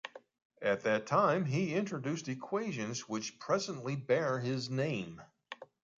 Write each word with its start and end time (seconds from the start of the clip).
At 0.63 0.81
that 0.81 1.05
time 1.05 1.45
he 1.45 1.75
introduced 1.75 2.27
equations 2.27 3.01
which 3.07 3.37
presently 3.39 3.95
bear 3.95 4.39
his 4.39 4.67
name. 4.67 5.21